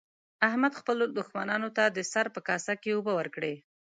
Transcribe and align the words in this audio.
احمد 0.47 0.73
خپلو 0.79 1.03
دوښمنانو 1.17 1.69
ته 1.77 1.83
د 1.87 1.99
سره 2.13 2.29
په 2.35 2.41
کاسه 2.47 2.73
کې 2.81 2.89
اوبه 2.95 3.13
ورکړې. 3.15 3.55